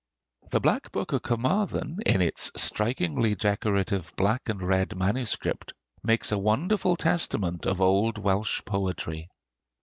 [0.49, 6.39] The 'Black Book of Carmarthen,' in its strikingly decorative black and red manuscript, makes a
[6.39, 9.29] wonderful testament of old Welsh poetry.